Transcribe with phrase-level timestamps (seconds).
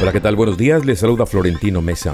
[0.00, 0.36] Hola, ¿qué tal?
[0.36, 0.84] Buenos días.
[0.84, 2.12] Les saluda Florentino Mesa.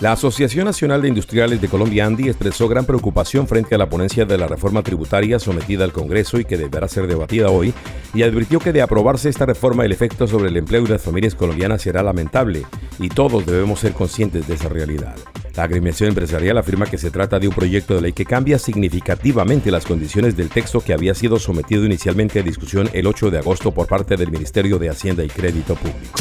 [0.00, 4.24] La Asociación Nacional de Industriales de Colombia Andy expresó gran preocupación frente a la ponencia
[4.26, 7.74] de la reforma tributaria sometida al Congreso y que deberá ser debatida hoy,
[8.14, 11.34] y advirtió que de aprobarse esta reforma el efecto sobre el empleo y las familias
[11.34, 12.64] colombianas será lamentable,
[13.00, 15.16] y todos debemos ser conscientes de esa realidad.
[15.58, 19.72] La agremiación empresarial afirma que se trata de un proyecto de ley que cambia significativamente
[19.72, 23.72] las condiciones del texto que había sido sometido inicialmente a discusión el 8 de agosto
[23.72, 26.20] por parte del Ministerio de Hacienda y Crédito Público.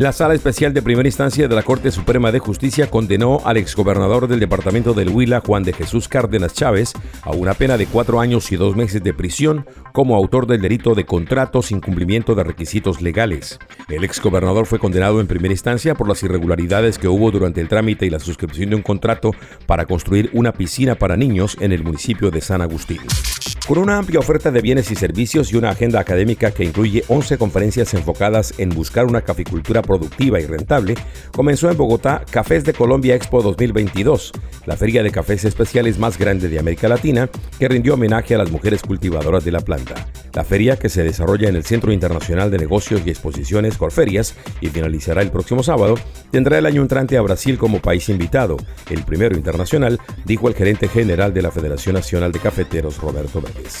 [0.00, 4.28] La Sala Especial de Primera Instancia de la Corte Suprema de Justicia condenó al exgobernador
[4.28, 8.50] del departamento del Huila, Juan de Jesús Cárdenas Chávez, a una pena de cuatro años
[8.50, 13.02] y dos meses de prisión como autor del delito de contrato sin cumplimiento de requisitos
[13.02, 13.58] legales.
[13.90, 18.06] El exgobernador fue condenado en primera instancia por las irregularidades que hubo durante el trámite
[18.06, 19.32] y la suscripción de un contrato
[19.66, 23.02] para construir una piscina para niños en el municipio de San Agustín.
[23.70, 27.38] Con una amplia oferta de bienes y servicios y una agenda académica que incluye 11
[27.38, 30.94] conferencias enfocadas en buscar una caficultura productiva y rentable,
[31.32, 34.30] comenzó en Bogotá Cafés de Colombia Expo 2022,
[34.64, 38.52] la feria de cafés especiales más grande de América Latina, que rindió homenaje a las
[38.52, 40.06] mujeres cultivadoras de la planta.
[40.32, 44.68] La feria, que se desarrolla en el Centro Internacional de Negocios y Exposiciones Corferias y
[44.68, 45.96] finalizará el próximo sábado,
[46.30, 48.58] tendrá el año entrante a Brasil como país invitado,
[48.90, 53.80] el primero internacional, dijo el gerente general de la Federación Nacional de Cafeteros, Roberto Vélez.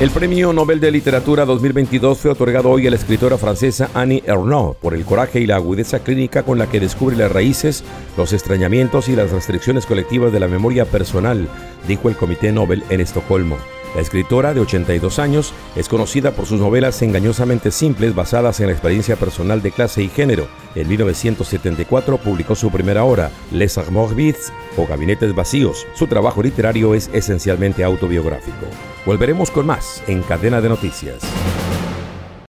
[0.00, 4.76] El Premio Nobel de Literatura 2022 fue otorgado hoy a la escritora francesa Annie Ernaux
[4.76, 7.84] por el coraje y la agudeza clínica con la que descubre las raíces,
[8.16, 11.48] los extrañamientos y las restricciones colectivas de la memoria personal,
[11.86, 13.56] dijo el Comité Nobel en Estocolmo.
[13.94, 18.72] La escritora, de 82 años, es conocida por sus novelas engañosamente simples basadas en la
[18.72, 20.48] experiencia personal de clase y género.
[20.74, 25.86] En 1974 publicó su primera obra, Les Armoires Vides o Gabinetes Vacíos.
[25.94, 28.66] Su trabajo literario es esencialmente autobiográfico.
[29.06, 31.20] Volveremos con más en Cadena de Noticias.